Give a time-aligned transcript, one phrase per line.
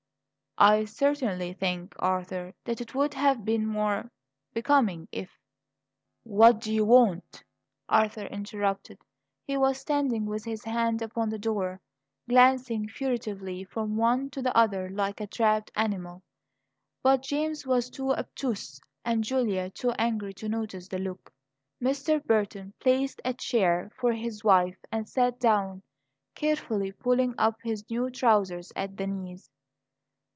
[0.57, 4.11] "I certainly think, Arthur, that it would have been more
[4.53, 5.39] becoming if"
[6.37, 7.43] "What do you want?"
[7.89, 8.99] Arthur interrupted.
[9.47, 11.79] He was standing with his hand upon the door,
[12.29, 16.21] glancing furtively from one to the other like a trapped animal.
[17.01, 21.31] But James was too obtuse and Julia too angry to notice the look.
[21.81, 22.23] Mr.
[22.23, 25.81] Burton placed a chair for his wife and sat down,
[26.35, 29.49] carefully pulling up his new trousers at the knees.